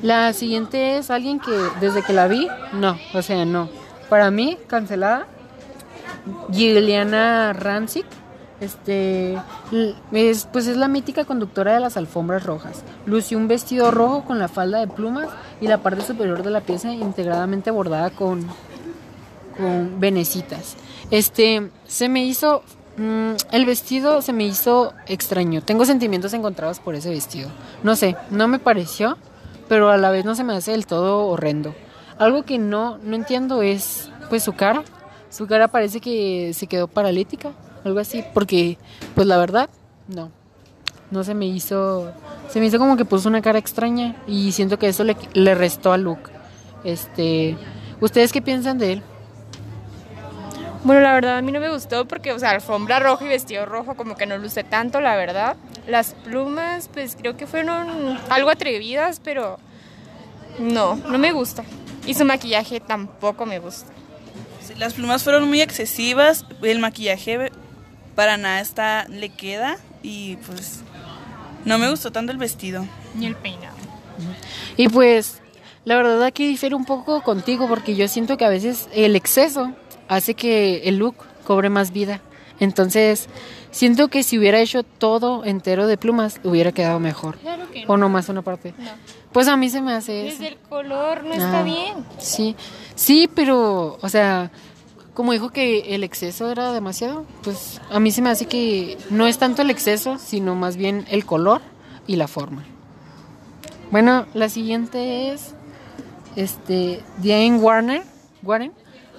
La 0.03 0.33
siguiente 0.33 0.99
es 0.99 1.11
alguien 1.11 1.41
que 1.41 1.51
desde 1.81 2.03
que 2.03 2.13
la 2.13 2.29
vi, 2.29 2.47
no, 2.73 2.99
o 3.13 3.23
sea, 3.23 3.45
no. 3.45 3.69
Para 4.09 4.31
mí, 4.31 4.59
cancelada. 4.69 5.27
Gilliana 6.53 7.53
Rancic, 7.53 8.07
este, 8.61 9.37
es, 10.13 10.49
pues 10.53 10.67
es 10.67 10.77
la 10.77 10.89
mítica 10.89 11.25
conductora 11.25 11.75
de 11.75 11.81
las 11.81 11.97
alfombras 11.97 12.45
rojas. 12.45 12.83
Lució 13.05 13.37
un 13.37 13.49
vestido 13.49 13.91
rojo 13.91 14.25
con 14.25 14.39
la 14.39 14.49
falda 14.49 14.79
de 14.79 14.87
plumas 14.87 15.29
y 15.61 15.69
la 15.69 15.79
parte 15.79 16.03
superior 16.03 16.43
de 16.43 16.51
la 16.51 16.61
pieza 16.61 16.93
integradamente 16.93 17.71
bordada 17.71 18.11
con, 18.11 18.47
con 19.57 20.01
venecitas. 20.01 20.77
Este, 21.11 21.71
se 21.87 22.09
me 22.09 22.25
hizo, 22.25 22.63
mm, 22.97 23.33
el 23.53 23.67
vestido 23.67 24.23
se 24.23 24.33
me 24.33 24.45
hizo 24.45 24.95
extraño. 25.07 25.63
Tengo 25.63 25.85
sentimientos 25.85 26.33
encontrados 26.33 26.81
por 26.81 26.95
ese 26.95 27.11
vestido. 27.11 27.51
No 27.83 27.97
sé, 27.97 28.17
no 28.31 28.49
me 28.49 28.59
pareció, 28.59 29.19
pero 29.69 29.91
a 29.91 29.97
la 29.97 30.11
vez 30.11 30.25
no 30.25 30.35
se 30.35 30.45
me 30.45 30.55
hace 30.55 30.73
del 30.73 30.87
todo 30.87 31.27
horrendo. 31.27 31.75
Algo 32.19 32.45
que 32.45 32.59
no, 32.59 32.99
no 32.99 33.17
entiendo 33.17 33.63
es, 33.63 34.11
pues 34.29 34.43
su 34.43 34.55
cara. 34.55 34.85
Su 35.35 35.49
cara 35.49 35.67
parece 35.67 36.01
que 36.01 36.53
se 36.55 36.69
quedó 36.69 36.87
paralítica, 36.87 37.51
algo 37.85 37.99
así, 37.99 38.25
porque, 38.33 38.79
pues 39.17 39.27
la 39.27 39.37
verdad, 39.37 39.69
no. 40.07 40.31
No 41.11 41.25
se 41.25 41.35
me 41.35 41.47
hizo, 41.47 42.13
se 42.49 42.61
me 42.61 42.67
hizo 42.67 42.79
como 42.79 42.97
que 42.97 43.05
puso 43.05 43.29
una 43.29 43.43
cara 43.43 43.59
extraña 43.59 44.15
y 44.29 44.53
siento 44.53 44.79
que 44.79 44.87
eso 44.87 45.03
le, 45.03 45.17
le 45.33 45.57
restó 45.57 45.93
al 45.93 46.03
look. 46.03 46.31
Este, 46.85 47.57
¿ustedes 48.01 48.33
qué 48.33 48.43
piensan 48.43 48.79
de 48.79 48.93
él? 48.93 49.03
Bueno, 50.85 51.01
la 51.01 51.13
verdad 51.15 51.39
a 51.39 51.43
mí 51.43 51.51
no 51.51 51.59
me 51.59 51.69
gustó 51.69 52.07
porque, 52.07 52.31
o 52.31 52.39
sea, 52.39 52.51
alfombra 52.51 53.01
roja 53.01 53.25
y 53.25 53.29
vestido 53.29 53.67
rojo 53.67 53.97
como 53.97 54.15
que 54.17 54.27
no 54.27 54.39
luce 54.39 54.63
tanto, 54.63 55.01
la 55.01 55.17
verdad. 55.17 55.57
Las 55.89 56.15
plumas, 56.15 56.89
pues 56.95 57.17
creo 57.17 57.37
que 57.37 57.49
fueron 57.49 58.21
algo 58.31 58.51
atrevidas, 58.51 59.21
pero 59.25 59.59
no, 60.61 60.95
no 60.95 61.19
me 61.19 61.33
gusta. 61.33 61.65
Y 62.07 62.15
su 62.15 62.25
maquillaje 62.25 62.79
tampoco 62.79 63.47
me 63.47 63.59
gusta. 63.59 63.95
Las 64.79 64.95
plumas 64.95 65.23
fueron 65.23 65.49
muy 65.49 65.61
excesivas, 65.61 66.45
el 66.63 66.79
maquillaje 66.79 67.51
para 68.15 68.37
nada 68.37 68.61
está, 68.61 69.07
le 69.09 69.29
queda 69.29 69.79
y 70.03 70.37
pues 70.37 70.83
no 71.65 71.79
me 71.79 71.89
gustó 71.89 72.13
tanto 72.13 72.33
el 72.33 72.39
vestido. 72.39 72.87
Ni 73.15 73.27
el 73.27 73.37
peinado. 73.37 73.77
Y 74.77 74.89
pues, 74.89 75.41
la 75.85 75.97
verdad 75.97 76.23
aquí 76.23 76.47
difiere 76.47 76.75
un 76.75 76.85
poco 76.85 77.23
contigo 77.23 77.69
porque 77.69 77.95
yo 77.95 78.09
siento 78.09 78.37
que 78.37 78.45
a 78.45 78.49
veces 78.49 78.89
el 78.93 79.17
exceso 79.17 79.73
hace 80.09 80.35
que 80.35 80.89
el 80.89 80.97
look 80.97 81.17
cobre 81.45 81.71
más 81.71 81.93
vida. 81.93 82.21
Entonces, 82.61 83.29
siento 83.71 84.09
que 84.09 84.23
si 84.23 84.39
hubiera 84.39 84.61
hecho 84.61 84.83
todo 84.83 85.45
entero 85.45 85.87
de 85.87 85.97
plumas, 85.97 86.41
hubiera 86.45 86.73
quedado 86.73 87.01
mejor. 87.01 87.37
Claro 87.39 87.71
que 87.71 87.85
O 87.89 87.97
nomás 87.97 88.29
una 88.29 88.43
parte. 88.43 88.75
No. 88.79 88.91
Pues 89.33 89.49
a 89.49 89.57
mí 89.57 89.69
se 89.69 89.81
me 89.81 89.93
hace 89.93 90.29
eso. 90.29 90.39
Desde 90.39 90.55
el 90.55 90.59
color 90.69 91.25
no 91.25 91.33
Ah, 91.33 91.37
está 91.37 91.63
bien. 91.65 92.05
Sí, 92.19 92.55
sí, 92.95 93.29
pero, 93.35 93.99
o 94.01 94.09
sea, 94.09 94.53
como 95.15 95.33
dijo 95.33 95.51
que 95.51 95.95
el 95.95 96.05
exceso 96.05 96.51
era 96.51 96.73
demasiado, 96.73 97.25
pues 97.43 97.81
a 97.91 97.99
mí 97.99 98.13
se 98.13 98.23
me 98.23 98.31
hace 98.31 98.47
que 98.47 98.97
no 99.11 99.27
es 99.27 99.39
tanto 99.39 99.63
el 99.63 99.71
exceso, 99.71 100.19
sino 100.19 100.55
más 100.55 100.77
bien 100.77 101.05
el 101.11 101.25
color 101.27 101.61
y 102.07 102.17
la 102.17 102.29
forma. 102.29 102.65
Bueno, 103.91 104.27
la 104.35 104.49
siguiente 104.49 105.33
es, 105.33 105.55
este, 106.37 107.01
Diane 107.19 107.57
Warner, 107.59 108.03
Warren, 108.43 108.73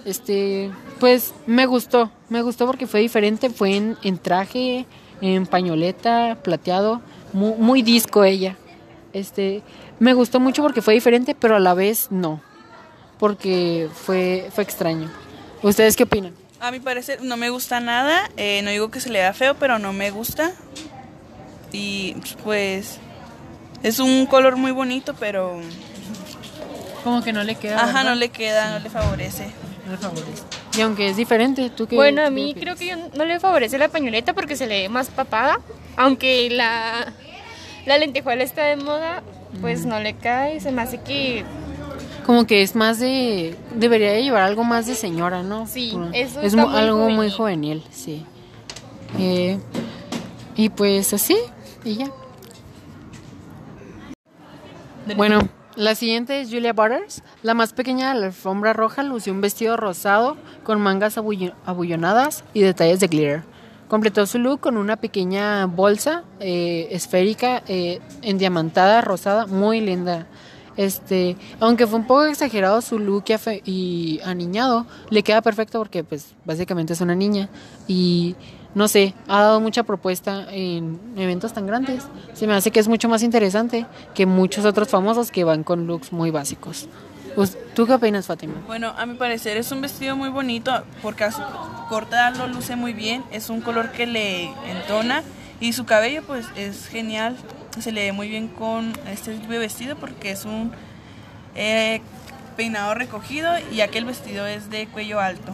este, 0.06 0.72
pues 1.00 1.34
me 1.48 1.66
gustó, 1.66 2.12
me 2.30 2.42
gustó 2.42 2.66
porque 2.68 2.88
fue 2.88 3.00
diferente, 3.02 3.50
fue 3.50 3.76
en, 3.76 3.98
en 4.04 4.18
traje, 4.18 4.86
en 5.22 5.46
pañoleta, 5.48 6.38
plateado, 6.44 7.02
muy, 7.34 7.54
muy 7.58 7.82
disco 7.82 8.24
ella. 8.24 8.56
Este, 9.14 9.64
me 10.00 10.14
gustó 10.14 10.40
mucho 10.40 10.62
porque 10.62 10.82
fue 10.82 10.94
diferente, 10.94 11.36
pero 11.36 11.56
a 11.56 11.60
la 11.60 11.74
vez 11.74 12.08
no, 12.12 12.42
porque 13.20 13.90
fue, 13.94 14.50
fue 14.54 14.64
extraño. 14.64 15.10
¿Ustedes 15.62 15.96
qué 15.96 16.04
opinan? 16.04 16.34
A 16.60 16.72
mi 16.72 16.80
parecer 16.80 17.22
no 17.24 17.38
me 17.38 17.50
gusta 17.50 17.80
nada, 17.80 18.30
eh, 18.38 18.62
no 18.64 18.70
digo 18.72 18.90
que 18.92 19.00
se 19.00 19.10
le 19.10 19.20
vea 19.20 19.34
feo, 19.34 19.56
pero 19.56 19.80
no 19.80 19.94
me 19.94 20.12
gusta. 20.12 20.52
Y 21.72 22.16
pues 22.44 23.00
es 23.84 24.00
un 24.00 24.26
color 24.26 24.56
muy 24.56 24.72
bonito, 24.72 25.14
pero 25.20 25.60
Como 27.04 27.22
que 27.24 27.34
no 27.34 27.44
le 27.44 27.56
queda. 27.56 27.84
ajá, 27.84 28.04
no 28.04 28.16
le 28.16 28.30
queda, 28.30 28.72
no 28.72 28.80
le 28.80 28.90
favorece. 28.90 29.50
Y 30.78 30.82
aunque 30.82 31.10
es 31.10 31.16
diferente, 31.18 31.70
tú 31.70 31.88
qué 31.88 31.96
Bueno, 31.96 32.24
a 32.26 32.30
mí 32.30 32.54
creo 32.60 32.76
que 32.76 32.88
yo 32.88 32.96
no 33.16 33.26
le 33.26 33.40
favorece 33.40 33.78
la 33.78 33.88
pañoleta 33.90 34.34
porque 34.34 34.56
se 34.56 34.68
le 34.68 34.82
ve 34.84 34.90
más 34.90 35.08
papada. 35.10 35.60
Aunque 35.96 36.50
la, 36.50 37.14
la 37.86 37.98
lentejuela 37.98 38.44
está 38.44 38.64
de 38.64 38.76
moda, 38.78 39.24
pues 39.62 39.86
no 39.86 40.00
le 40.00 40.16
cae. 40.16 40.60
Se 40.60 40.72
me 40.72 40.82
hace 40.82 41.00
que 41.02 41.46
Como 42.26 42.46
que 42.48 42.62
es 42.62 42.76
más 42.76 43.00
de. 43.00 43.56
Debería 43.76 44.12
de 44.12 44.24
llevar 44.24 44.42
algo 44.44 44.64
más 44.64 44.88
de 44.88 44.96
señora, 44.96 45.44
¿no? 45.44 45.68
Sí, 45.68 45.92
Por- 45.94 46.14
eso 46.16 46.42
Es 46.42 46.56
muy 46.56 46.76
algo 46.76 47.10
muy 47.10 47.30
juvenil. 47.32 47.82
juvenil, 47.82 47.84
sí. 47.92 48.26
Eh, 49.20 49.58
y 50.58 50.70
pues 50.70 51.14
así, 51.14 51.38
y 51.86 51.96
ya. 51.98 52.12
Bueno, 55.16 55.40
la 55.76 55.96
siguiente 55.96 56.42
es 56.42 56.50
Julia 56.50 56.74
Butters. 56.74 57.22
La 57.44 57.54
más 57.54 57.74
pequeña 57.74 58.14
de 58.14 58.20
la 58.20 58.26
alfombra 58.28 58.74
roja 58.74 59.04
lució 59.04 59.34
un 59.34 59.42
vestido 59.42 59.78
rosado 59.78 60.38
con 60.64 60.80
mangas 60.82 61.18
abullo- 61.18 61.54
abullonadas 61.66 62.44
y 62.54 62.62
detalles 62.62 63.00
de 63.00 63.08
glitter. 63.08 63.44
Completó 63.88 64.26
su 64.26 64.40
look 64.40 64.62
con 64.62 64.78
una 64.78 64.96
pequeña 64.96 65.68
bolsa 65.68 66.24
eh, 66.40 66.88
esférica 66.92 67.62
eh, 67.68 68.00
endiamantada, 68.24 69.02
rosada, 69.02 69.46
muy 69.46 69.80
linda. 69.80 70.26
Este, 70.78 71.38
aunque 71.60 71.88
fue 71.88 72.00
un 72.00 72.08
poco 72.08 72.26
exagerado 72.26 72.82
su 72.82 73.00
look 73.00 73.26
y, 73.66 74.20
aniñado, 74.26 74.86
le 75.10 75.24
queda 75.24 75.42
perfecto 75.42 75.80
porque 75.80 76.04
pues 76.04 76.34
básicamente 76.44 76.94
es 76.94 77.02
una 77.02 77.16
niña 77.16 77.50
y 77.88 78.36
no 78.74 78.90
sé, 78.90 79.14
ha 79.30 79.42
dado 79.42 79.62
mucha 79.62 79.84
propuesta 79.84 80.48
en 80.52 81.00
eventos 81.16 81.54
tan 81.54 81.66
grandes. 81.66 82.04
Se 82.34 82.46
me 82.46 82.54
hace 82.54 82.72
que 82.72 82.82
es 82.82 82.90
mucho 82.90 83.08
más 83.08 83.24
interesante 83.24 83.86
que 84.14 84.26
muchos 84.26 84.66
otros 84.66 84.90
famosos 84.90 85.32
que 85.32 85.46
van 85.46 85.64
con 85.64 85.88
looks 85.88 86.12
muy 86.12 86.30
básicos. 86.30 86.90
¿Tú 87.74 87.86
qué 87.86 87.94
opinas, 87.94 88.28
Fátima? 88.28 88.54
Bueno, 88.66 88.94
a 88.98 89.06
mi 89.06 89.16
parecer 89.16 89.58
es 89.58 89.72
un 89.72 89.82
vestido 89.82 90.16
muy 90.16 90.30
bonito 90.30 90.72
porque 91.02 91.26
a 91.26 91.32
corta 91.90 92.32
lo 92.32 92.48
luce 92.48 92.78
muy 92.78 92.94
bien, 92.94 93.24
es 93.32 93.50
un 93.50 93.60
color 93.60 93.92
que 93.92 94.06
le 94.08 94.46
entona 94.70 95.22
y 95.60 95.74
su 95.74 95.86
cabello 95.86 96.24
pues 96.26 96.46
es 96.56 96.88
genial, 96.88 97.36
se 97.82 97.92
le 97.92 98.02
ve 98.06 98.12
muy 98.12 98.30
bien 98.30 98.48
con 98.48 98.94
este 99.10 99.36
tipo 99.38 99.52
de 99.52 99.60
vestido 99.60 99.96
porque 99.96 100.32
es 100.32 100.46
un 100.46 100.72
eh, 101.56 102.02
peinado 102.58 102.94
recogido 102.94 103.52
y 103.72 103.82
aquel 103.82 104.06
vestido 104.06 104.46
es 104.48 104.70
de 104.70 104.88
cuello 104.88 105.20
alto. 105.20 105.52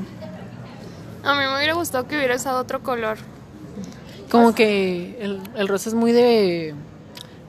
A 1.23 1.33
mí 1.33 1.39
me 1.39 1.55
hubiera 1.55 1.73
gustado 1.73 2.07
que 2.07 2.15
hubiera 2.17 2.35
usado 2.35 2.59
otro 2.59 2.81
color. 2.81 3.17
Como 4.29 4.55
que 4.55 5.17
el, 5.21 5.41
el 5.55 5.67
rosa 5.67 5.89
es 5.89 5.95
muy 5.95 6.11
de... 6.11 6.73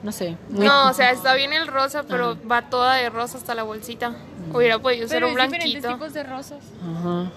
No 0.03 0.11
sé. 0.11 0.35
Muy, 0.49 0.67
No, 0.67 0.89
o 0.89 0.93
sea, 0.93 1.11
está 1.11 1.33
bien 1.33 1.53
el 1.53 1.67
rosa, 1.67 2.03
pero 2.03 2.37
va 2.45 2.63
toda 2.69 2.95
de 2.95 3.09
rosa 3.09 3.37
hasta 3.37 3.55
la 3.55 3.63
bolsita. 3.63 4.13
Hubiera 4.53 4.77
podido 4.79 5.07
ser 5.07 5.17
Pero 5.21 5.27
un 5.29 5.33
diferentes 5.35 5.71
blanquito. 5.71 5.93
tipos 5.93 6.13
de 6.13 6.23
rosas. 6.23 6.59
Ajá. 6.81 7.31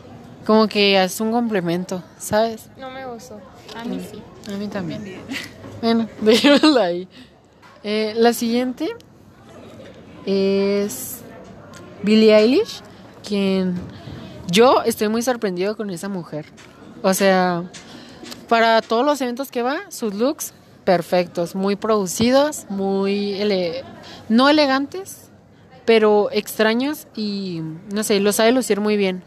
Como 0.44 0.66
que 0.66 1.00
es 1.02 1.20
un 1.20 1.30
complemento, 1.30 2.02
¿sabes? 2.18 2.68
No 2.76 2.90
me 2.90 3.06
gustó. 3.06 3.40
A 3.76 3.84
mí 3.84 4.04
sí. 4.10 4.20
A 4.48 4.56
mí 4.56 4.68
también. 4.68 5.02
Bueno, 5.82 6.08
dejémosla 6.22 6.84
ahí. 6.84 7.06
Eh, 7.84 8.14
la 8.16 8.32
siguiente 8.32 8.88
es 10.24 11.20
Billie 12.02 12.34
Eilish, 12.34 12.80
quien 13.26 13.74
yo 14.50 14.82
estoy 14.84 15.08
muy 15.08 15.20
sorprendido 15.22 15.76
con 15.76 15.90
esa 15.90 16.08
mujer. 16.08 16.46
O 17.02 17.12
sea, 17.14 17.70
para 18.48 18.80
todos 18.80 19.04
los 19.04 19.20
eventos 19.20 19.50
que 19.50 19.62
va, 19.62 19.80
sus 19.90 20.14
looks 20.14 20.54
perfectos, 20.84 21.54
muy 21.54 21.76
producidos, 21.76 22.66
muy 22.70 23.34
ele- 23.34 23.84
no 24.28 24.48
elegantes, 24.48 25.28
pero 25.84 26.30
extraños 26.32 27.06
y 27.14 27.60
no 27.92 28.02
sé, 28.02 28.18
lo 28.20 28.32
sabe 28.32 28.52
lucir 28.52 28.80
muy 28.80 28.96
bien. 28.96 29.22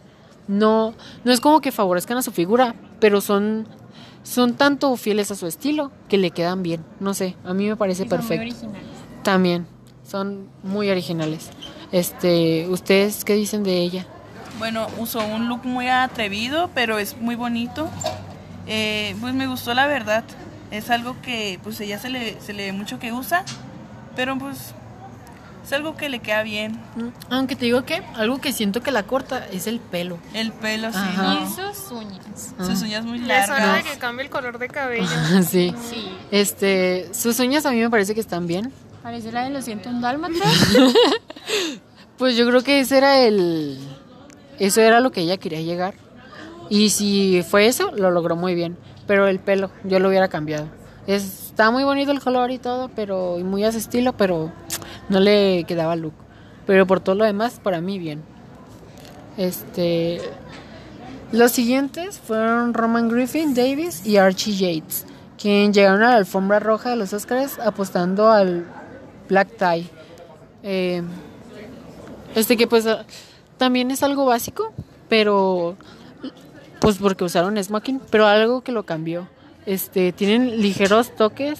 No, 0.47 0.95
no 1.23 1.31
es 1.31 1.39
como 1.41 1.61
que 1.61 1.71
favorezcan 1.71 2.17
a 2.17 2.21
su 2.23 2.31
figura, 2.31 2.73
pero 2.99 3.21
son, 3.21 3.67
son 4.23 4.55
tanto 4.55 4.95
fieles 4.97 5.31
a 5.31 5.35
su 5.35 5.47
estilo 5.47 5.91
que 6.07 6.17
le 6.17 6.31
quedan 6.31 6.63
bien. 6.63 6.83
No 6.99 7.13
sé, 7.13 7.35
a 7.43 7.53
mí 7.53 7.67
me 7.67 7.75
parece 7.75 8.03
son 8.03 8.09
muy 8.09 8.17
perfecto. 8.17 8.41
originales. 8.41 8.87
También, 9.23 9.67
son 10.07 10.47
muy 10.63 10.89
originales. 10.89 11.49
Este, 11.91 12.67
¿ustedes 12.69 13.25
qué 13.25 13.33
dicen 13.35 13.63
de 13.63 13.77
ella? 13.77 14.05
Bueno, 14.59 14.87
usó 14.97 15.25
un 15.25 15.47
look 15.47 15.65
muy 15.65 15.87
atrevido, 15.87 16.69
pero 16.75 16.99
es 16.99 17.17
muy 17.17 17.35
bonito. 17.35 17.89
Eh, 18.67 19.15
pues 19.21 19.33
me 19.33 19.47
gustó 19.47 19.73
la 19.73 19.87
verdad. 19.87 20.23
Es 20.71 20.89
algo 20.89 21.15
que 21.21 21.59
pues 21.63 21.79
ella 21.81 21.97
se 21.97 22.09
le, 22.09 22.39
se 22.41 22.53
le 22.53 22.65
ve 22.65 22.73
mucho 22.73 22.99
que 22.99 23.11
usa, 23.11 23.43
pero 24.15 24.37
pues 24.37 24.75
es 25.69 25.73
algo 25.73 25.95
que 25.95 26.09
le 26.09 26.19
queda 26.19 26.41
bien. 26.43 26.73
Mm, 26.95 27.09
Aunque 27.29 27.55
te 27.55 27.65
digo 27.65 27.83
que 27.85 28.01
algo 28.15 28.41
que 28.41 28.51
siento 28.53 28.81
que 28.81 28.91
la 28.91 29.03
corta 29.03 29.45
es 29.51 29.67
el 29.67 29.79
pelo. 29.79 30.17
El 30.33 30.51
pelo, 30.51 30.91
sí. 30.91 30.97
Ajá. 30.99 31.39
Y 31.43 31.47
sus 31.47 31.91
uñas. 31.91 32.53
Sus 32.65 32.81
uñas 32.81 33.05
muy 33.05 33.23
Ya 33.25 33.43
es 33.43 33.49
hora 33.49 33.59
de 33.59 33.65
largas. 33.67 33.91
que 33.93 33.99
cambie 33.99 34.25
el 34.25 34.31
color 34.31 34.57
de 34.59 34.67
cabello. 34.67 35.07
sí. 35.47 35.73
Sí. 35.89 36.09
Este, 36.31 37.09
sus 37.13 37.39
uñas 37.39 37.65
a 37.65 37.71
mí 37.71 37.79
me 37.79 37.89
parece 37.89 38.13
que 38.15 38.19
están 38.21 38.47
bien. 38.47 38.73
Parece 39.03 39.31
la 39.31 39.43
de 39.43 39.49
los 39.51 39.63
101 39.65 40.01
dálmatas. 40.01 40.39
Pues 42.17 42.35
yo 42.35 42.45
creo 42.47 42.61
que 42.63 42.81
ese 42.81 42.97
era 42.97 43.19
el 43.19 43.77
eso 44.59 44.81
era 44.81 44.99
lo 44.99 45.11
que 45.11 45.21
ella 45.21 45.37
quería 45.37 45.61
llegar. 45.61 45.93
Y 46.69 46.89
si 46.89 47.41
fue 47.49 47.67
eso, 47.67 47.91
lo 47.95 48.11
logró 48.11 48.35
muy 48.35 48.55
bien, 48.55 48.77
pero 49.07 49.27
el 49.27 49.39
pelo 49.39 49.71
yo 49.85 49.99
lo 49.99 50.09
hubiera 50.09 50.27
cambiado. 50.27 50.67
Es- 51.07 51.45
está 51.49 51.71
muy 51.71 51.83
bonito 51.83 52.11
el 52.11 52.19
color 52.19 52.51
y 52.51 52.57
todo, 52.59 52.89
pero 52.89 53.39
y 53.39 53.43
muy 53.43 53.63
a 53.63 53.71
su 53.71 53.77
estilo, 53.77 54.13
pero 54.13 54.51
no 55.09 55.19
le 55.19 55.63
quedaba 55.65 55.95
look. 55.95 56.13
Pero 56.65 56.85
por 56.87 56.99
todo 56.99 57.15
lo 57.15 57.25
demás, 57.25 57.59
para 57.61 57.81
mí 57.81 57.99
bien. 57.99 58.23
Este 59.37 60.21
los 61.31 61.51
siguientes 61.51 62.19
fueron 62.19 62.73
Roman 62.73 63.07
Griffin 63.07 63.53
Davis 63.53 64.03
y 64.03 64.17
Archie 64.17 64.55
Yates, 64.55 65.05
quien 65.37 65.71
llegaron 65.71 66.01
a 66.01 66.09
la 66.09 66.15
alfombra 66.15 66.59
roja 66.59 66.89
de 66.89 66.95
los 66.95 67.13
Oscars 67.13 67.59
apostando 67.59 68.31
al 68.31 68.65
black 69.27 69.49
tie. 69.55 69.87
Eh, 70.63 71.03
este 72.33 72.57
que 72.57 72.65
pues 72.65 72.85
también 73.57 73.91
es 73.91 74.01
algo 74.01 74.25
básico, 74.25 74.73
pero 75.07 75.75
pues 76.79 76.97
porque 76.97 77.23
usaron 77.25 77.63
smoking, 77.63 78.01
pero 78.09 78.25
algo 78.25 78.61
que 78.61 78.71
lo 78.71 78.83
cambió. 78.83 79.27
Este, 79.67 80.11
tienen 80.11 80.61
ligeros 80.61 81.15
toques 81.15 81.59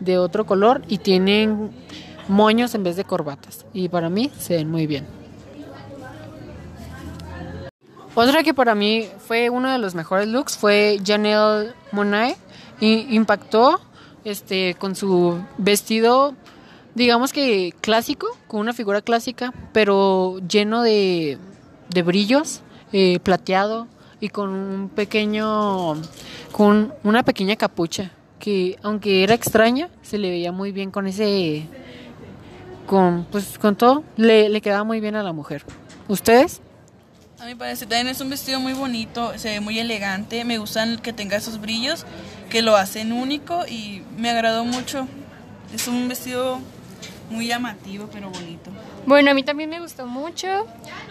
de 0.00 0.18
otro 0.18 0.44
color 0.44 0.82
y 0.88 0.98
tienen 0.98 1.70
moños 2.28 2.74
en 2.74 2.82
vez 2.84 2.96
de 2.96 3.04
corbatas. 3.04 3.64
Y 3.72 3.88
para 3.88 4.08
mí 4.08 4.30
se 4.38 4.56
ven 4.56 4.70
muy 4.70 4.86
bien. 4.86 5.06
Otra 8.14 8.42
que 8.42 8.54
para 8.54 8.74
mí 8.74 9.08
fue 9.18 9.50
uno 9.50 9.70
de 9.72 9.78
los 9.78 9.94
mejores 9.94 10.28
looks 10.28 10.56
fue 10.56 10.98
Janelle 11.04 11.72
Monáe. 11.92 12.36
Y 12.80 13.14
impactó 13.14 13.80
este, 14.24 14.74
con 14.74 14.96
su 14.96 15.40
vestido, 15.58 16.34
digamos 16.94 17.32
que 17.32 17.72
clásico, 17.80 18.26
con 18.48 18.60
una 18.60 18.72
figura 18.72 19.00
clásica, 19.00 19.52
pero 19.72 20.38
lleno 20.48 20.82
de, 20.82 21.38
de 21.90 22.02
brillos, 22.02 22.62
eh, 22.92 23.20
plateado 23.20 23.86
y 24.20 24.28
con 24.28 24.50
un 24.50 24.88
pequeño, 24.88 25.94
con 26.52 26.92
una 27.04 27.22
pequeña 27.22 27.56
capucha 27.56 28.10
que 28.44 28.78
aunque 28.82 29.22
era 29.22 29.32
extraña, 29.32 29.88
se 30.02 30.18
le 30.18 30.28
veía 30.28 30.52
muy 30.52 30.70
bien 30.70 30.90
con 30.90 31.06
ese, 31.06 31.66
con, 32.86 33.26
pues 33.30 33.58
con 33.58 33.76
todo, 33.76 34.04
le, 34.16 34.48
le 34.48 34.60
quedaba 34.60 34.84
muy 34.84 35.00
bien 35.00 35.16
a 35.16 35.22
la 35.22 35.32
mujer. 35.32 35.64
¿Ustedes? 36.08 36.60
A 37.40 37.46
mi 37.46 37.54
parecer 37.54 37.88
también 37.88 38.08
es 38.08 38.20
un 38.20 38.30
vestido 38.30 38.60
muy 38.60 38.72
bonito, 38.72 39.36
se 39.36 39.50
ve 39.50 39.60
muy 39.60 39.78
elegante, 39.78 40.44
me 40.44 40.58
gustan 40.58 40.98
que 40.98 41.12
tenga 41.12 41.36
esos 41.36 41.60
brillos 41.60 42.06
que 42.48 42.62
lo 42.62 42.76
hacen 42.76 43.12
único 43.12 43.66
y 43.66 44.02
me 44.16 44.30
agradó 44.30 44.64
mucho. 44.64 45.06
Es 45.74 45.88
un 45.88 46.08
vestido 46.08 46.60
muy 47.30 47.48
llamativo 47.48 48.08
pero 48.12 48.30
bonito. 48.30 48.70
Bueno, 49.06 49.30
a 49.30 49.34
mí 49.34 49.42
también 49.42 49.68
me 49.68 49.80
gustó 49.80 50.06
mucho. 50.06 50.46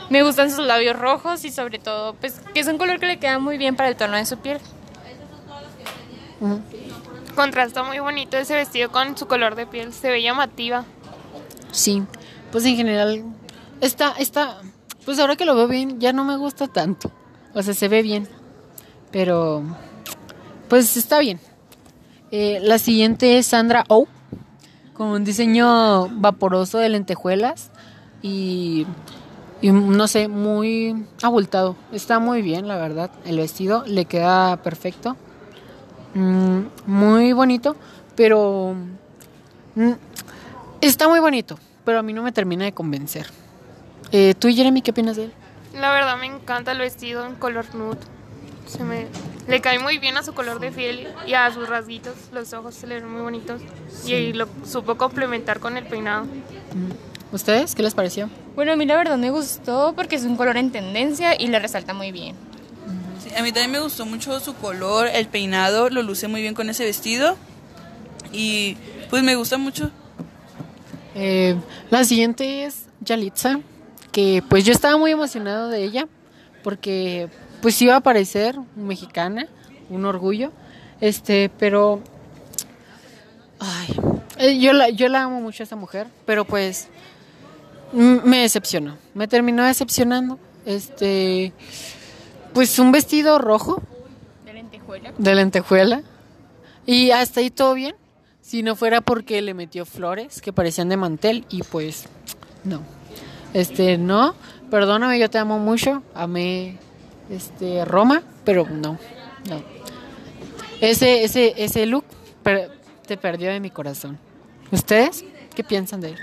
Me 0.09 0.23
gustan 0.23 0.49
sus 0.49 0.65
labios 0.65 0.97
rojos 0.97 1.43
y 1.45 1.51
sobre 1.51 1.79
todo, 1.79 2.13
pues, 2.15 2.39
que 2.53 2.61
es 2.61 2.67
un 2.67 2.77
color 2.77 2.99
que 2.99 3.05
le 3.07 3.19
queda 3.19 3.39
muy 3.39 3.57
bien 3.57 3.75
para 3.75 3.89
el 3.89 3.95
tono 3.95 4.15
de 4.15 4.25
su 4.25 4.37
piel. 4.37 4.59
Contrasta 7.35 7.83
muy 7.83 7.99
bonito 7.99 8.37
ese 8.37 8.55
vestido 8.55 8.91
con 8.91 9.17
su 9.17 9.27
color 9.27 9.55
de 9.55 9.65
piel. 9.65 9.93
Se 9.93 10.09
ve 10.09 10.21
llamativa. 10.21 10.85
Sí, 11.73 12.03
pues 12.51 12.63
en 12.65 12.75
general 12.75 13.23
está, 13.81 14.13
está, 14.19 14.61
pues 15.05 15.17
ahora 15.17 15.35
que 15.35 15.43
lo 15.43 15.55
veo 15.55 15.67
bien 15.67 15.99
ya 15.99 16.13
no 16.13 16.23
me 16.23 16.37
gusta 16.37 16.67
tanto. 16.67 17.11
O 17.53 17.61
sea, 17.63 17.73
se 17.73 17.87
ve 17.87 18.03
bien, 18.03 18.27
pero 19.11 19.63
pues 20.69 20.95
está 20.95 21.19
bien. 21.19 21.39
Eh, 22.31 22.59
la 22.61 22.77
siguiente 22.77 23.37
es 23.37 23.47
Sandra 23.47 23.85
Oh, 23.89 24.07
con 24.93 25.07
un 25.07 25.23
diseño 25.23 26.09
vaporoso 26.09 26.77
de 26.77 26.89
lentejuelas 26.89 27.71
y, 28.21 28.85
y 29.61 29.71
no 29.71 30.07
sé, 30.07 30.27
muy 30.27 31.05
abultado. 31.23 31.75
Está 31.91 32.19
muy 32.19 32.43
bien, 32.43 32.67
la 32.67 32.77
verdad. 32.77 33.09
El 33.25 33.37
vestido 33.37 33.83
le 33.87 34.05
queda 34.05 34.57
perfecto. 34.57 35.17
Mm, 36.13 36.61
muy 36.85 37.33
bonito, 37.33 37.75
pero 38.15 38.75
mm, 39.73 39.91
está 40.87 41.07
muy 41.07 41.19
bonito, 41.19 41.57
pero 41.85 41.99
a 41.99 42.03
mí 42.03 42.13
no 42.13 42.23
me 42.23 42.31
termina 42.31 42.65
de 42.65 42.73
convencer. 42.73 43.27
Eh, 44.11 44.33
¿Tú, 44.37 44.49
Jeremy, 44.49 44.81
qué 44.81 44.91
opinas 44.91 45.15
de 45.17 45.25
él? 45.25 45.33
La 45.73 45.91
verdad 45.91 46.17
me 46.17 46.27
encanta 46.27 46.71
el 46.71 46.79
vestido 46.79 47.25
en 47.25 47.35
color 47.35 47.73
nude. 47.73 47.97
Se 48.67 48.83
me 48.83 49.07
le 49.47 49.59
cae 49.59 49.79
muy 49.79 49.97
bien 49.97 50.17
a 50.17 50.23
su 50.23 50.33
color 50.33 50.59
de 50.59 50.71
piel 50.71 51.07
y 51.27 51.33
a 51.33 51.51
sus 51.51 51.67
rasguitos. 51.67 52.13
Los 52.31 52.53
ojos 52.53 52.75
se 52.75 52.87
le 52.87 52.95
ven 52.95 53.11
muy 53.11 53.21
bonitos. 53.21 53.61
Y 54.05 54.33
lo 54.33 54.47
supo 54.65 54.95
complementar 54.95 55.59
con 55.59 55.77
el 55.77 55.85
peinado. 55.85 56.27
¿Ustedes 57.31 57.75
qué 57.75 57.83
les 57.83 57.93
pareció? 57.93 58.29
Bueno, 58.55 58.73
a 58.73 58.75
mí 58.75 58.85
la 58.85 58.95
verdad 58.95 59.17
me 59.17 59.31
gustó 59.31 59.93
porque 59.95 60.15
es 60.15 60.23
un 60.23 60.37
color 60.37 60.57
en 60.57 60.71
tendencia 60.71 61.39
y 61.39 61.47
le 61.47 61.59
resalta 61.59 61.93
muy 61.93 62.11
bien. 62.11 62.35
Sí, 63.23 63.33
a 63.35 63.41
mí 63.41 63.51
también 63.51 63.71
me 63.71 63.79
gustó 63.79 64.05
mucho 64.05 64.39
su 64.39 64.53
color, 64.55 65.07
el 65.07 65.27
peinado, 65.27 65.89
lo 65.89 66.03
luce 66.03 66.27
muy 66.27 66.41
bien 66.41 66.53
con 66.53 66.69
ese 66.69 66.85
vestido 66.85 67.35
y 68.31 68.77
pues 69.09 69.23
me 69.23 69.35
gusta 69.35 69.57
mucho. 69.57 69.89
Eh, 71.15 71.55
la 71.89 72.03
siguiente 72.03 72.65
es 72.65 72.85
Yalitza, 73.01 73.59
que 74.11 74.43
pues 74.49 74.63
yo 74.65 74.71
estaba 74.71 74.97
muy 74.97 75.11
emocionado 75.11 75.69
de 75.69 75.83
ella 75.83 76.07
porque 76.63 77.29
pues 77.61 77.81
iba 77.81 77.93
a 77.93 77.97
aparecer 77.97 78.57
mexicana, 78.75 79.47
un 79.89 80.05
orgullo, 80.05 80.51
este, 81.01 81.49
pero 81.59 82.01
ay, 83.59 83.95
eh, 84.37 84.59
yo 84.59 84.73
la 84.73 84.89
yo 84.89 85.07
la 85.07 85.23
amo 85.23 85.41
mucho 85.41 85.63
a 85.63 85.65
esa 85.65 85.75
mujer, 85.75 86.07
pero 86.25 86.45
pues 86.45 86.87
me 87.93 88.39
decepcionó, 88.39 88.97
me 89.13 89.27
terminó 89.27 89.63
decepcionando, 89.63 90.39
este, 90.65 91.53
pues 92.53 92.79
un 92.79 92.91
vestido 92.91 93.37
rojo 93.37 93.81
De 94.45 94.53
lentejuela. 94.53 95.13
de 95.17 95.35
lentejuela 95.35 96.01
y 96.85 97.11
hasta 97.11 97.39
ahí 97.39 97.49
todo 97.49 97.73
bien, 97.75 97.95
si 98.43 98.61
no 98.61 98.75
fuera 98.75 99.01
porque 99.01 99.41
le 99.41 99.53
metió 99.53 99.85
flores 99.85 100.41
que 100.41 100.51
parecían 100.51 100.89
de 100.89 100.97
mantel 100.97 101.45
y 101.49 101.63
pues 101.63 102.05
no. 102.65 102.81
Este, 103.53 103.97
no, 103.97 104.35
perdóname, 104.69 105.17
yo 105.17 105.29
te 105.29 105.37
amo 105.37 105.59
mucho, 105.59 106.03
amé 106.13 106.77
este 107.29 107.85
Roma, 107.85 108.21
pero 108.43 108.67
no, 108.69 108.99
no. 109.49 109.63
Ese 110.81 111.23
ese 111.23 111.53
ese 111.57 111.85
look 111.85 112.03
te 113.07 113.17
perdió 113.17 113.49
de 113.49 113.61
mi 113.61 113.69
corazón. 113.69 114.19
¿Ustedes 114.71 115.23
qué 115.55 115.63
piensan 115.63 116.01
de 116.01 116.09
él? 116.09 116.17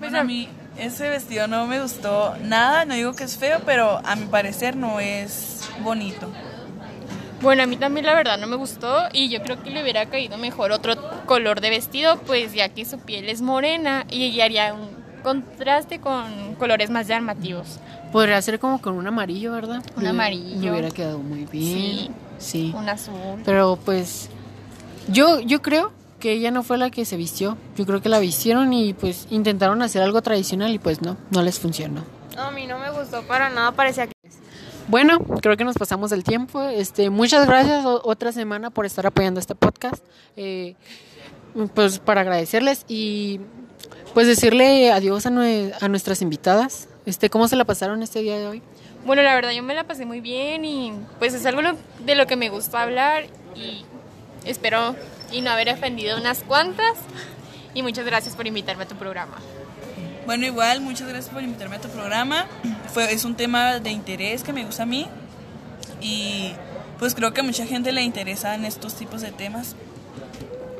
Bueno, 0.00 0.18
a 0.18 0.24
mí 0.24 0.48
ese 0.76 1.08
vestido 1.10 1.46
no 1.46 1.68
me 1.68 1.80
gustó 1.80 2.36
nada, 2.38 2.84
no 2.84 2.94
digo 2.94 3.12
que 3.12 3.24
es 3.24 3.38
feo, 3.38 3.60
pero 3.64 4.00
a 4.04 4.16
mi 4.16 4.26
parecer 4.26 4.74
no 4.74 4.98
es 4.98 5.60
bonito. 5.80 6.28
Bueno, 7.42 7.64
a 7.64 7.66
mí 7.66 7.76
también 7.76 8.06
la 8.06 8.14
verdad 8.14 8.38
no 8.38 8.46
me 8.46 8.54
gustó 8.54 9.08
y 9.12 9.28
yo 9.28 9.42
creo 9.42 9.60
que 9.60 9.70
le 9.70 9.82
hubiera 9.82 10.06
caído 10.06 10.38
mejor 10.38 10.70
otro 10.70 10.94
color 11.26 11.60
de 11.60 11.70
vestido, 11.70 12.16
pues 12.18 12.54
ya 12.54 12.68
que 12.68 12.84
su 12.84 13.00
piel 13.00 13.28
es 13.28 13.42
morena 13.42 14.06
y 14.08 14.26
ella 14.26 14.44
haría 14.44 14.72
un 14.72 14.90
contraste 15.24 16.00
con 16.00 16.54
colores 16.54 16.90
más 16.90 17.08
llamativos. 17.08 17.80
Podría 18.12 18.40
ser 18.42 18.60
como 18.60 18.80
con 18.80 18.94
un 18.94 19.08
amarillo, 19.08 19.50
¿verdad? 19.52 19.82
Un 19.96 20.06
amarillo. 20.06 20.60
Me 20.60 20.70
hubiera 20.70 20.90
quedado 20.90 21.18
muy 21.18 21.44
bien. 21.46 22.14
Sí. 22.38 22.72
Un 22.76 22.88
azul. 22.88 23.42
Pero 23.44 23.76
pues 23.84 24.30
yo 25.08 25.40
yo 25.40 25.62
creo 25.62 25.92
que 26.20 26.32
ella 26.34 26.52
no 26.52 26.62
fue 26.62 26.78
la 26.78 26.90
que 26.90 27.04
se 27.04 27.16
vistió. 27.16 27.58
Yo 27.76 27.84
creo 27.86 28.00
que 28.00 28.08
la 28.08 28.20
vistieron 28.20 28.72
y 28.72 28.94
pues 28.94 29.26
intentaron 29.30 29.82
hacer 29.82 30.02
algo 30.02 30.22
tradicional 30.22 30.72
y 30.72 30.78
pues 30.78 31.02
no, 31.02 31.16
no 31.30 31.42
les 31.42 31.58
funcionó. 31.58 32.04
A 32.36 32.52
mí 32.52 32.66
no 32.66 32.78
me 32.78 32.90
gustó 32.90 33.22
para 33.22 33.50
nada. 33.50 33.72
Parecía 33.72 34.06
que 34.06 34.21
Bueno, 34.88 35.20
creo 35.40 35.56
que 35.56 35.64
nos 35.64 35.76
pasamos 35.76 36.10
del 36.10 36.24
tiempo. 36.24 36.62
Este, 36.62 37.08
muchas 37.10 37.46
gracias 37.46 37.84
otra 37.86 38.32
semana 38.32 38.70
por 38.70 38.84
estar 38.86 39.06
apoyando 39.06 39.40
este 39.40 39.54
podcast. 39.54 40.02
Eh, 40.36 40.74
pues 41.74 41.98
para 41.98 42.22
agradecerles 42.22 42.84
y 42.88 43.40
pues 44.14 44.26
decirle 44.26 44.90
adiós 44.90 45.26
a, 45.26 45.30
nue- 45.30 45.72
a 45.80 45.88
nuestras 45.88 46.20
invitadas. 46.22 46.88
Este, 47.06 47.30
¿cómo 47.30 47.48
se 47.48 47.56
la 47.56 47.64
pasaron 47.64 48.02
este 48.02 48.20
día 48.20 48.38
de 48.38 48.46
hoy? 48.46 48.62
Bueno, 49.04 49.22
la 49.22 49.34
verdad 49.34 49.50
yo 49.50 49.62
me 49.62 49.74
la 49.74 49.84
pasé 49.84 50.06
muy 50.06 50.20
bien 50.20 50.64
y 50.64 50.92
pues 51.18 51.34
es 51.34 51.44
algo 51.46 51.62
de 52.04 52.14
lo 52.14 52.26
que 52.26 52.36
me 52.36 52.48
gusta 52.50 52.82
hablar 52.82 53.24
y 53.56 53.84
espero 54.44 54.94
y 55.32 55.40
no 55.40 55.50
haber 55.50 55.70
ofendido 55.70 56.16
unas 56.18 56.40
cuantas 56.44 56.94
y 57.74 57.82
muchas 57.82 58.04
gracias 58.06 58.36
por 58.36 58.46
invitarme 58.46 58.84
a 58.84 58.88
tu 58.88 58.94
programa. 58.94 59.36
Bueno, 60.26 60.46
igual, 60.46 60.80
muchas 60.80 61.08
gracias 61.08 61.32
por 61.32 61.42
invitarme 61.42 61.76
a 61.76 61.80
tu 61.80 61.88
programa. 61.88 62.46
Fue, 62.92 63.12
es 63.12 63.24
un 63.24 63.34
tema 63.34 63.80
de 63.80 63.90
interés 63.90 64.42
que 64.42 64.52
me 64.52 64.64
gusta 64.64 64.84
a 64.84 64.86
mí 64.86 65.06
y 66.00 66.52
pues 66.98 67.14
creo 67.14 67.32
que 67.32 67.40
a 67.40 67.44
mucha 67.44 67.66
gente 67.66 67.92
le 67.92 68.02
interesan 68.02 68.64
estos 68.64 68.94
tipos 68.94 69.20
de 69.20 69.32
temas. 69.32 69.74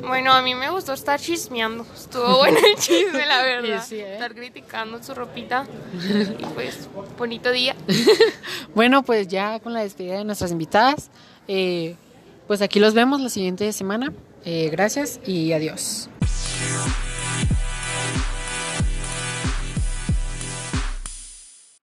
Bueno, 0.03 0.33
a 0.33 0.43
mí 0.43 0.55
me 0.55 0.69
gustó 0.71 0.93
estar 0.93 1.21
chismeando. 1.21 1.87
Estuvo 1.95 2.39
bueno 2.39 2.59
el 2.59 2.77
chisme, 2.79 3.25
la 3.27 3.43
verdad. 3.43 3.83
Sí, 3.83 3.97
sí, 3.97 4.01
¿eh? 4.01 4.15
Estar 4.15 4.35
criticando 4.35 5.03
su 5.03 5.15
ropita. 5.15 5.67
Y 6.39 6.45
pues, 6.55 6.89
bonito 7.19 7.51
día. 7.51 7.75
Bueno, 8.75 9.03
pues 9.03 9.29
ya 9.29 9.61
con 9.61 9.75
la 9.75 9.83
despedida 9.83 10.17
de 10.17 10.25
nuestras 10.25 10.51
invitadas, 10.51 11.11
eh, 11.47 11.95
pues 12.47 12.63
aquí 12.63 12.81
los 12.81 12.95
vemos 12.95 13.21
la 13.21 13.29
siguiente 13.29 13.71
semana. 13.75 14.15
Eh, 14.47 14.71
gracias 14.71 15.21
y 15.27 15.53
adiós. 15.53 16.09